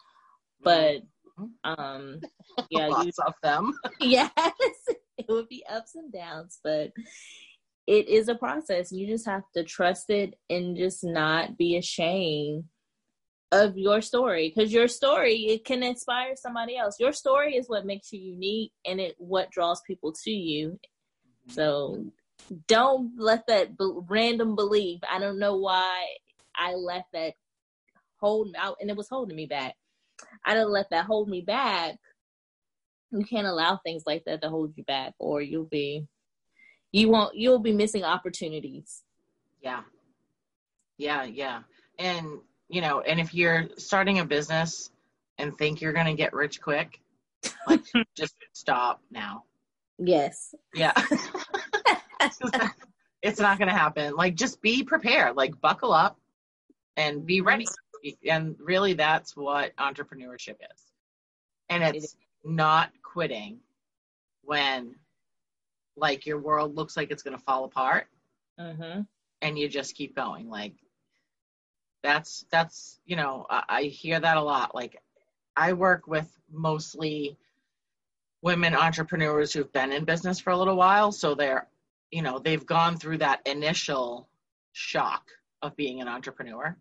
[0.62, 1.03] But
[1.38, 1.70] Mm-hmm.
[1.81, 2.20] um
[2.70, 3.72] yeah, Lots you, of them.
[4.01, 4.31] yes,
[5.18, 6.92] it would be ups and downs, but
[7.87, 8.92] it is a process.
[8.92, 12.64] You just have to trust it and just not be ashamed
[13.51, 16.96] of your story because your story it can inspire somebody else.
[17.01, 20.79] Your story is what makes you unique and it what draws people to you.
[21.48, 22.05] So
[22.66, 25.01] don't let that b- random belief.
[25.11, 26.07] I don't know why
[26.55, 27.35] I let that
[28.20, 29.74] hold out, and it was holding me back.
[30.44, 31.96] I didn't let that hold me back.
[33.11, 36.07] You can't allow things like that to hold you back, or you'll be,
[36.92, 39.03] you won't, you'll be missing opportunities.
[39.62, 39.83] Yeah.
[40.96, 41.62] Yeah, yeah.
[41.98, 44.90] And, you know, and if you're starting a business
[45.38, 47.01] and think you're going to get rich quick,
[47.66, 47.83] like
[48.16, 49.44] just stop now.
[49.98, 50.55] Yes.
[50.74, 50.92] Yeah.
[53.22, 54.14] it's not going to happen.
[54.14, 56.18] Like just be prepared, like buckle up
[56.96, 57.66] and be ready.
[58.28, 60.85] And really that's what entrepreneurship is.
[61.68, 63.59] And it's not quitting
[64.42, 64.94] when
[65.96, 68.07] like your world looks like it's going to fall apart
[68.61, 69.02] Mm-hmm.
[69.40, 70.74] and you just keep going like
[72.02, 75.00] that's that's you know I, I hear that a lot like
[75.57, 77.37] i work with mostly
[78.42, 81.68] women entrepreneurs who've been in business for a little while so they're
[82.10, 84.28] you know they've gone through that initial
[84.72, 85.28] shock
[85.62, 86.76] of being an entrepreneur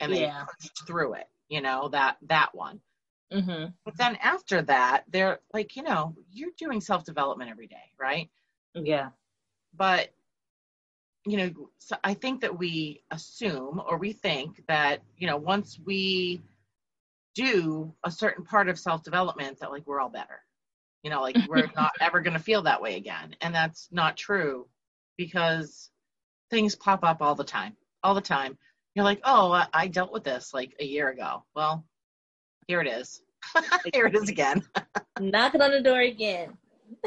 [0.00, 0.44] and they Yeah.
[0.44, 2.80] pushed through it you know that that one
[3.32, 3.70] Mm-hmm.
[3.84, 8.30] but then after that they're like you know you're doing self-development every day right
[8.74, 9.08] Yeah.
[9.74, 10.10] but
[11.26, 15.80] you know so i think that we assume or we think that you know once
[15.84, 16.42] we
[17.34, 20.40] do a certain part of self-development that like we're all better
[21.04, 23.36] you know like we're not ever going to feel that way again.
[23.40, 24.66] And that's not true
[25.16, 25.90] because
[26.50, 28.58] things pop up all the time all the time.
[28.94, 31.44] You're like oh I- i dealt with this like a year ago.
[31.54, 31.84] Well
[32.66, 33.20] here it is.
[33.92, 34.64] Here it is again.
[35.20, 36.56] Knocking on the door again.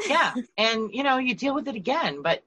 [0.06, 2.44] yeah and you know you deal with it again but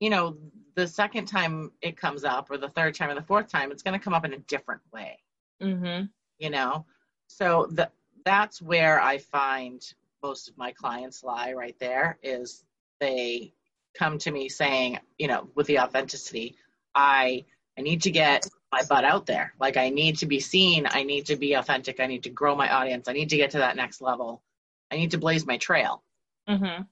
[0.00, 0.36] you know
[0.74, 3.82] the second time it comes up or the third time or the fourth time it's
[3.82, 5.18] going to come up in a different way.
[5.62, 6.06] Mm-hmm.
[6.38, 6.84] you know?
[7.28, 7.90] So the,
[8.24, 9.80] that's where i find
[10.24, 12.64] most of my clients lie right there is
[12.98, 13.52] they
[13.98, 16.56] come to me saying you know with the authenticity
[16.94, 17.44] i
[17.78, 19.54] i need to get my butt out there.
[19.60, 20.88] Like i need to be seen.
[20.90, 22.00] I need to be authentic.
[22.00, 23.06] I need to grow my audience.
[23.06, 24.42] I need to get to that next level.
[24.90, 26.02] I need to blaze my trail.
[26.48, 26.82] Mm-hmm.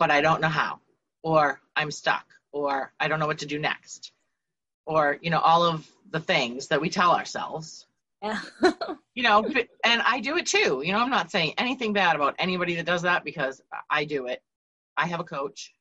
[0.00, 0.80] but I don't know how,
[1.22, 4.10] or I'm stuck, or I don't know what to do next,
[4.84, 7.86] or, you know, all of the things that we tell ourselves,
[8.22, 8.40] Yeah.
[9.14, 9.44] you know,
[9.84, 10.82] and I do it too.
[10.84, 14.26] You know, I'm not saying anything bad about anybody that does that because I do
[14.26, 14.42] it.
[14.96, 15.72] I have a coach.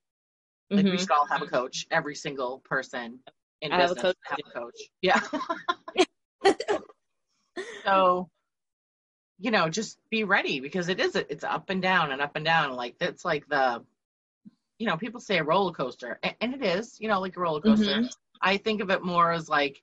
[0.72, 1.88] Like we should all have a coach.
[1.90, 3.20] Every single person
[3.62, 4.80] in I have a business coach have a coach.
[5.02, 5.20] Yeah.
[7.86, 8.30] so,
[9.40, 12.46] you know, just be ready because it is it's up and down and up and
[12.46, 12.76] down.
[12.76, 13.84] Like that's like the,
[14.78, 17.62] you know, people say a roller coaster, and it is, you know, like a roller
[17.62, 18.02] coaster.
[18.02, 18.16] Mhm.
[18.42, 19.82] I think of it more as like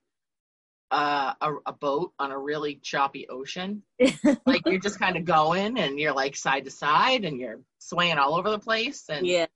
[0.91, 3.83] uh, a, a boat on a really choppy ocean.
[4.47, 8.19] like you're just kind of going and you're like side to side and you're swaying
[8.19, 9.47] all over the place and yeah.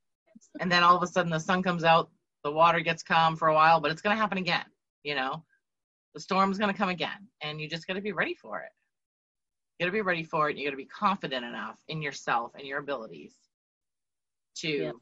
[0.61, 2.11] and then all of a sudden the sun comes out,
[2.45, 4.65] the water gets calm for a while, but it's going to happen again,
[5.03, 5.45] you know?
[6.15, 8.73] The storm's going to come again, and you just got to be ready for it.
[9.79, 10.57] You got to be ready for it.
[10.57, 13.35] You got to be confident enough in yourself and your abilities
[14.57, 14.93] to Yeah.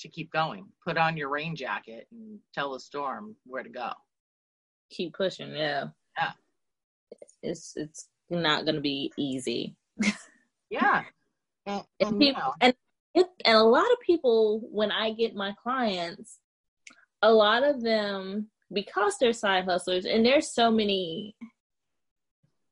[0.00, 0.66] to keep going.
[0.82, 3.92] Put on your rain jacket and tell the storm where to go.
[4.96, 5.54] Keep pushing.
[5.54, 5.86] Yeah.
[6.18, 6.32] Yeah.
[7.42, 9.76] It's it's not gonna be easy.
[10.70, 11.04] Yeah.
[11.66, 12.74] And, And and you people, know, and
[13.14, 16.38] it, and a lot of people when I get my clients,
[17.22, 21.36] a lot of them because they're side hustlers, and there's so many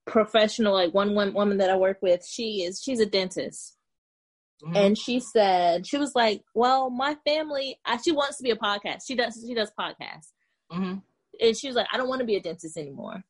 [0.06, 3.76] professional like one, one woman that I work with, she is she's a dentist.
[4.62, 8.50] mhm, and she said she was like well my family I, she wants to be
[8.50, 10.30] a podcast she does she does podcasts
[10.72, 11.02] mhm.
[11.42, 13.23] And she was like i don't want to be a dentist anymore.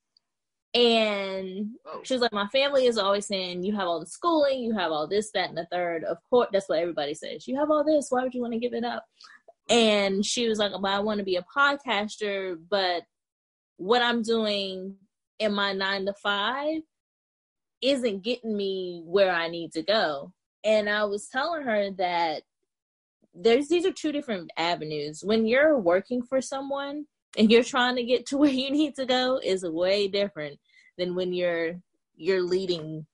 [0.74, 1.72] And
[2.02, 4.90] she was like my family is always saying you have all the schooling you have
[4.90, 6.02] all this that and the third.
[6.04, 7.46] Of course that's what everybody says.
[7.46, 8.06] You have all this.
[8.08, 9.04] Why would you want to give it up?
[9.68, 13.02] And she was like well, i want to be a podcaster but
[13.76, 14.96] what i'm doing
[15.38, 16.82] in my nine to five
[17.82, 20.32] isn't getting me where i need to go.
[20.64, 22.44] And i was telling her that
[23.34, 25.22] there's these are two different avenues.
[25.22, 27.06] When you're working for someone
[27.38, 30.58] and you're trying to get to where you need to go is way different
[30.98, 31.80] than when you're
[32.16, 33.06] you're leading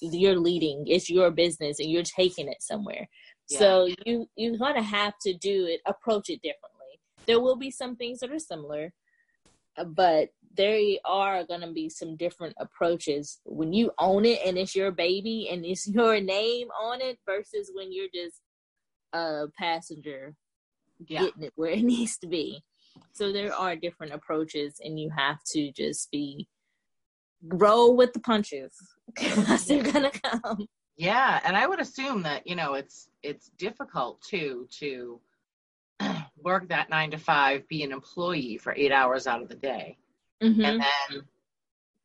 [0.00, 3.08] you're leading it's your business and you're taking it somewhere
[3.48, 3.58] Yeah.
[3.58, 7.96] so you you're gonna have to do it approach it differently there will be some
[7.96, 8.92] things that are similar
[9.76, 14.56] uh, but there are going to be some different approaches when you own it and
[14.56, 18.40] it's your baby and it's your name on it versus when you're just
[19.12, 20.34] a passenger
[21.06, 21.22] yeah.
[21.22, 22.62] getting it where it needs to be.
[23.12, 26.48] So there are different approaches, and you have to just be
[27.42, 28.72] roll with the punches
[29.06, 30.66] because they're gonna come.
[30.96, 35.20] Yeah, and I would assume that you know it's it's difficult too to
[36.42, 39.98] work that nine to five, be an employee for eight hours out of the day,
[40.42, 40.64] mm-hmm.
[40.64, 41.22] and then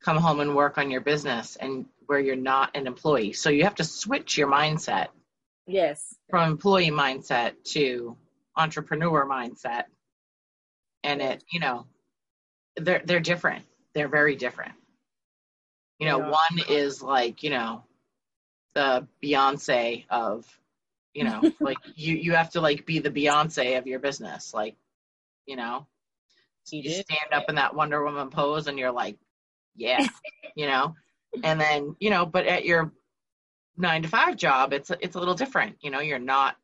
[0.02, 3.34] come home and work on your business and where you're not an employee.
[3.34, 5.08] So you have to switch your mindset.
[5.68, 6.16] Yes.
[6.30, 8.18] From employee mindset to
[8.56, 9.84] entrepreneur mindset.
[11.04, 11.86] And it, you know,
[12.76, 13.66] they're they're different.
[13.94, 14.74] They're very different.
[16.00, 16.30] You know, yeah.
[16.30, 17.84] one is like, you know,
[18.74, 20.46] the Beyonce of,
[21.14, 24.54] you know, like you you have to like be the Beyonce of your business.
[24.54, 24.76] Like,
[25.46, 25.88] you know,
[26.72, 29.18] you, you stand up in that Wonder Woman pose and you're like,
[29.76, 30.06] yeah,
[30.56, 30.96] you know,
[31.44, 32.92] and then you know, but at your
[33.78, 35.78] nine to five job, it's it's a little different.
[35.82, 36.56] You know, you're not.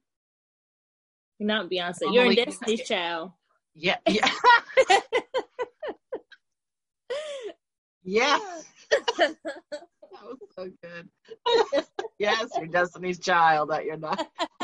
[1.40, 2.14] You're not Beyonce.
[2.14, 3.32] You're in Destiny's Child.
[3.76, 3.98] Yeah.
[8.08, 8.38] Yeah.
[8.38, 8.40] yeah.
[9.20, 9.36] that
[10.24, 11.10] was so good.
[12.20, 13.72] yes, you're Destiny's Child.
[13.72, 14.28] That you're not.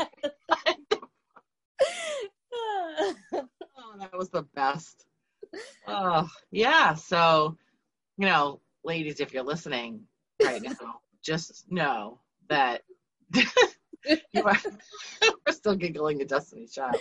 [3.32, 5.04] oh, that was the best.
[5.88, 6.94] Oh, yeah.
[6.94, 7.56] So,
[8.16, 10.02] you know, ladies, if you're listening
[10.42, 12.82] right now, just know that
[14.32, 14.58] you are,
[15.46, 16.96] we're still giggling at Destiny's Child,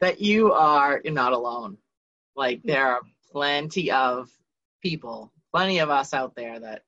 [0.00, 1.78] that you are you're not alone.
[2.36, 3.00] Like there are
[3.32, 4.30] plenty of
[4.82, 6.82] people, plenty of us out there that,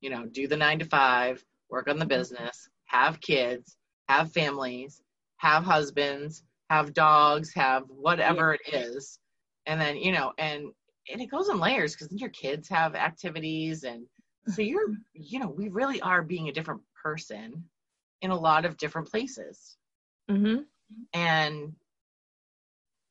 [0.00, 3.76] you know, do the nine to five, work on the business, have kids,
[4.08, 5.02] have families,
[5.36, 9.18] have husbands, have dogs, have whatever it is.
[9.66, 10.72] And then, you know, and
[11.10, 14.06] and it goes in layers because your kids have activities and
[14.46, 17.64] so you're you know we really are being a different person
[18.20, 19.76] in a lot of different places
[20.30, 20.62] mm-hmm.
[21.12, 21.74] and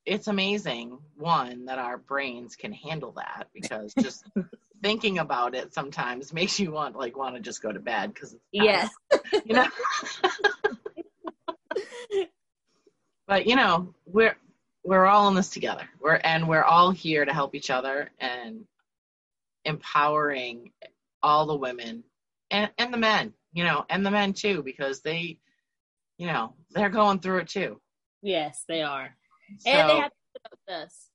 [0.05, 4.23] it's amazing one that our brains can handle that because just
[4.81, 8.35] thinking about it sometimes makes you want like want to just go to bed because
[8.51, 8.89] yes
[9.45, 9.67] you know
[13.27, 14.35] but you know we're
[14.87, 15.87] we're all in this together.
[15.99, 18.63] We're and we're all here to help each other and
[19.65, 20.71] empowering
[21.21, 22.05] all the women
[22.49, 25.39] and and the men, you know, and the men too because they
[26.19, 27.79] you know, they're going through it too.
[28.21, 29.15] Yes, they are.
[29.59, 31.09] So, and they have to put up with us.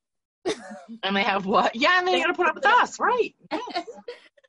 [1.04, 1.74] and they have what?
[1.74, 3.34] Yeah, and they, they got to put up with us, right?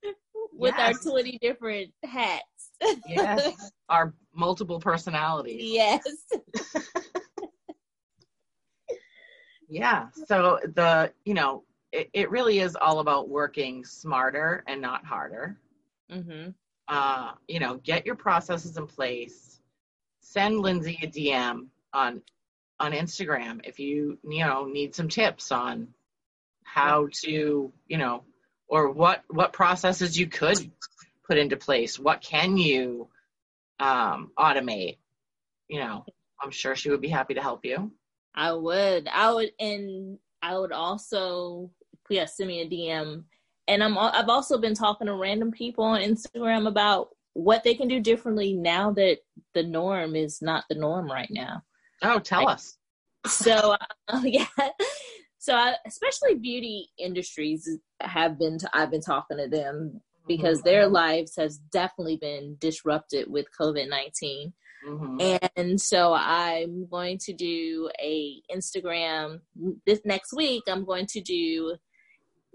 [0.03, 0.11] Yes.
[0.51, 1.05] with yes.
[1.05, 2.71] our 20 different hats.
[3.07, 3.71] yes.
[3.89, 5.61] Our multiple personalities.
[5.63, 6.03] Yes.
[9.69, 10.07] Yeah.
[10.27, 15.57] So the, you know, it, it really is all about working smarter and not harder.
[16.11, 16.49] Mm-hmm.
[16.87, 19.59] Uh, you know, get your processes in place.
[20.21, 22.21] Send Lindsay a DM on
[22.79, 25.89] on Instagram if you you know need some tips on
[26.63, 28.23] how to you know
[28.67, 30.71] or what what processes you could
[31.27, 31.99] put into place.
[31.99, 33.07] What can you
[33.79, 34.97] um, automate?
[35.67, 36.05] You know,
[36.41, 37.91] I'm sure she would be happy to help you.
[38.35, 39.07] I would.
[39.07, 41.69] I would, and I would also,
[42.09, 43.23] yeah, send me a DM.
[43.67, 47.87] And I'm, I've also been talking to random people on Instagram about what they can
[47.87, 49.19] do differently now that
[49.53, 51.63] the norm is not the norm right now.
[52.01, 52.77] Oh, tell like, us.
[53.25, 53.75] so,
[54.09, 54.45] uh, yeah.
[55.39, 57.69] So, I, especially beauty industries
[58.01, 58.57] have been.
[58.73, 60.69] i I've been talking to them because mm-hmm.
[60.69, 64.53] their lives has definitely been disrupted with COVID nineteen.
[64.87, 65.37] Mm-hmm.
[65.55, 69.39] And so I'm going to do a Instagram
[69.85, 70.63] this next week.
[70.67, 71.77] I'm going to do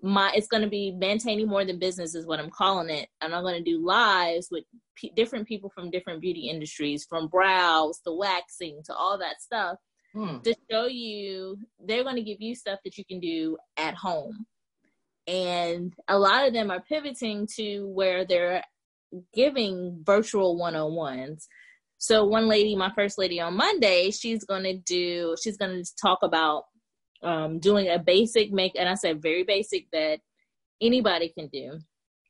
[0.03, 3.09] my it's going to be maintaining more than business is what I'm calling it.
[3.21, 7.29] And I'm going to do lives with p- different people from different beauty industries, from
[7.29, 9.77] brows to waxing to all that stuff,
[10.15, 10.39] hmm.
[10.39, 11.59] to show you.
[11.85, 14.47] They're going to give you stuff that you can do at home.
[15.27, 18.63] And a lot of them are pivoting to where they're
[19.35, 21.49] giving virtual one on ones.
[21.99, 26.65] So one lady, my first lady on Monday, she's gonna do she's gonna talk about
[27.23, 30.21] um, doing a basic make and I said very basic that
[30.81, 31.79] anybody can do.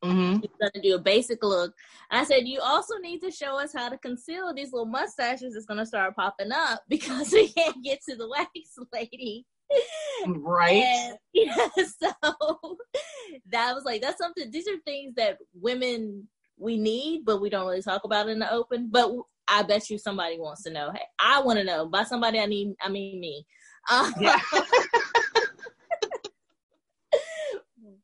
[0.05, 0.41] Mm-hmm.
[0.41, 1.75] She's gonna do a basic look.
[2.11, 5.67] I said you also need to show us how to conceal these little mustaches that's
[5.67, 9.45] gonna start popping up because we can't get to the wax lady.
[10.27, 10.83] Right.
[10.85, 12.79] And, yeah, so
[13.51, 16.29] that was like that's something these are things that women
[16.59, 18.89] we need, but we don't really talk about in the open.
[18.91, 19.13] But
[19.49, 20.91] I bet you somebody wants to know.
[20.93, 21.87] Hey, I want to know.
[21.87, 23.47] By somebody, I need, I mean me.
[23.89, 24.39] Uh, yeah.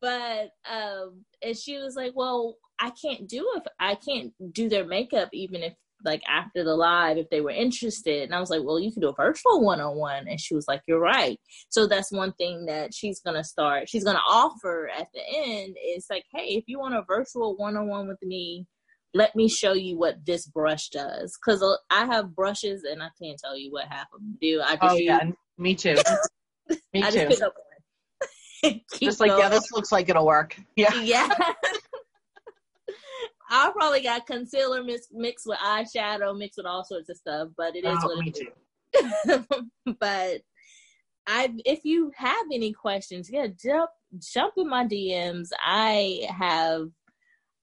[0.01, 4.85] but um, and she was like, "Well, I can't do if I can't do their
[4.85, 8.25] makeup even if like after the live if they were interested.
[8.25, 10.29] And i was like well you can do a virtual one-on-one.
[10.29, 11.41] And she was like you're right.
[11.71, 16.07] So that's one thing that she's to start she's to offer at the end is
[16.11, 18.67] like hey if you want a virtual one-on-one with me
[19.15, 23.09] let me show you what this brush does because uh, i have brushes and i
[23.23, 25.95] can't tell you what half of them do i just oh yeah me too
[26.93, 27.55] me I too just, pick up
[29.01, 29.41] just like going.
[29.41, 31.29] yeah this looks like it'll work yeah yeah
[33.51, 37.51] I probably got concealer mixed mixed with eyeshadow, mixed with all sorts of stuff.
[37.57, 39.97] But it is oh, what it is.
[40.01, 40.41] but
[41.27, 45.49] I, if you have any questions, yeah, jump jump in my DMs.
[45.61, 46.89] I have.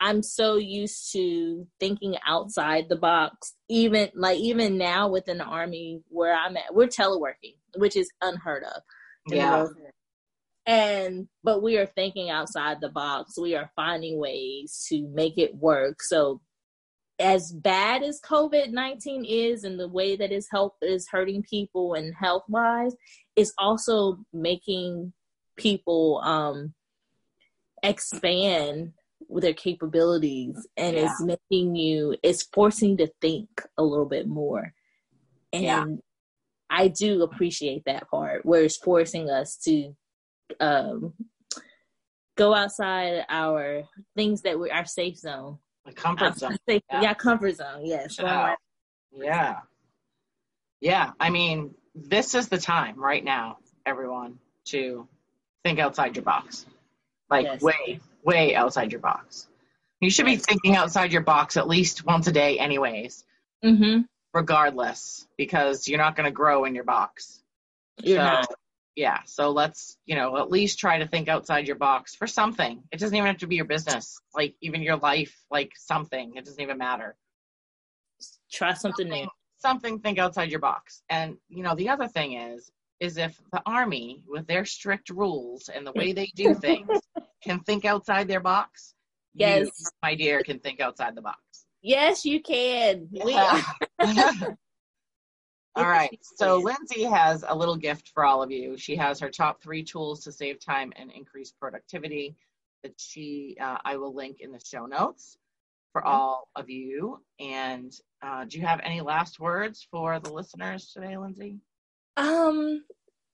[0.02, 3.54] I'm so used to thinking outside the box.
[3.70, 8.64] Even like even now within the army where I'm at, we're teleworking, which is unheard
[8.64, 8.82] of.
[9.30, 9.68] Yeah
[10.66, 15.56] and but we are thinking outside the box we are finding ways to make it
[15.56, 16.40] work so
[17.20, 22.14] as bad as covid-19 is and the way that is help is hurting people and
[22.16, 22.96] health wise
[23.36, 25.12] it's also making
[25.58, 26.74] people um
[27.84, 28.94] expand
[29.40, 31.06] their capabilities and yeah.
[31.06, 34.74] it's making you it's forcing to think a little bit more
[35.54, 35.86] and yeah.
[36.70, 39.96] i do appreciate that part where it's forcing us to
[40.60, 41.14] um,
[42.36, 43.84] go outside our
[44.16, 45.58] things that we our safe zone.
[45.86, 46.58] The comfort zone.
[46.68, 47.02] Safe, yeah.
[47.02, 47.14] yeah.
[47.14, 47.82] comfort zone.
[47.84, 48.18] Yes.
[48.20, 48.56] Yeah.
[49.12, 49.56] yeah.
[50.80, 51.12] Yeah.
[51.20, 55.08] I mean, this is the time right now, everyone, to
[55.64, 56.66] think outside your box.
[57.32, 57.62] Like yes.
[57.62, 59.48] way, way outside your box.
[60.02, 63.24] You should be thinking outside your box at least once a day, anyways.
[63.64, 64.02] Mm-hmm.
[64.34, 67.42] Regardless, because you're not going to grow in your box.
[68.04, 68.48] You're so, not
[68.96, 72.84] yeah so let's you know at least try to think outside your box for something
[72.92, 76.46] it doesn't even have to be your business like even your life like something it
[76.46, 77.16] doesn't even matter
[78.52, 79.28] try something, something new
[79.58, 82.72] something think outside your box and you know the other thing is
[83.02, 86.88] is if the army with their strict rules and the way they do things
[87.44, 88.94] can think outside their box
[89.34, 93.62] yes you, my dear can think outside the box yes you can yeah.
[95.76, 96.20] All right.
[96.36, 98.76] So Lindsay has a little gift for all of you.
[98.78, 102.36] She has her top three tools to save time and increase productivity
[102.84, 105.38] that she uh, I will link in the show notes
[105.94, 107.22] for all of you.
[107.40, 111.60] And uh, do you have any last words for the listeners today, Lindsay?
[112.18, 112.84] Um,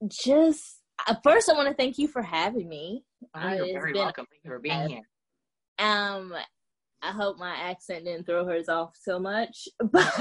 [0.07, 3.03] just uh, first, I want to thank you for having me.
[3.36, 4.25] Oh, you're very been, welcome.
[4.30, 5.01] Thank you for being here.
[5.80, 6.34] Um,
[7.01, 10.13] I hope my accent didn't throw hers off so much, but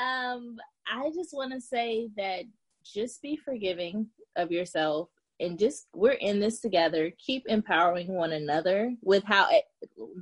[0.00, 2.44] um, I just want to say that
[2.84, 5.08] just be forgiving of yourself
[5.40, 7.12] and just we're in this together.
[7.18, 9.64] Keep empowering one another with how it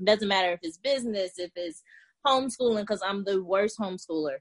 [0.05, 1.83] doesn't matter if it's business, if it's
[2.27, 4.37] homeschooling, because I'm the worst homeschooler.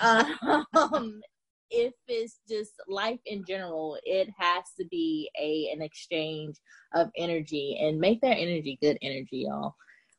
[0.00, 1.20] um,
[1.70, 6.56] if it's just life in general, it has to be a an exchange
[6.94, 9.74] of energy and make that energy good energy, y'all.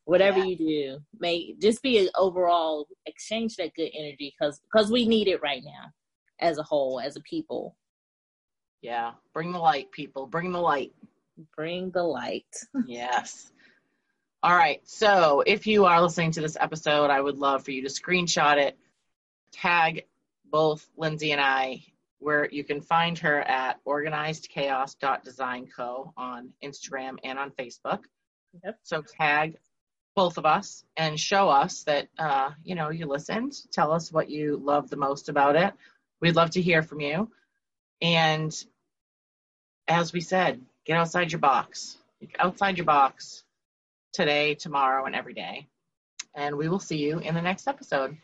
[0.06, 0.46] Whatever yeah.
[0.46, 5.28] you do may just be an overall exchange that good energy because because we need
[5.28, 5.92] it right now
[6.40, 7.76] as a whole as a people.
[8.82, 10.28] Yeah bring the light people.
[10.28, 10.94] Bring the light.
[11.56, 12.46] Bring the light.
[12.88, 13.52] Yes
[14.44, 17.84] all right so if you are listening to this episode i would love for you
[17.84, 18.78] to screenshot it
[19.52, 20.06] tag
[20.50, 21.82] both lindsay and i
[22.20, 28.04] where you can find her at organizedchaos.designco on instagram and on facebook
[28.64, 28.80] Yep.
[28.84, 29.58] So tag
[30.16, 33.54] both of us and show us that uh, you know you listened.
[33.72, 35.74] Tell us what you love the most about it.
[36.22, 37.30] We'd love to hear from you.
[38.02, 38.54] And
[39.88, 41.98] as we said, get outside your box.
[42.20, 43.44] Get outside your box
[44.18, 45.68] today, tomorrow, and every day.
[46.34, 48.18] And we will see you in the next episode.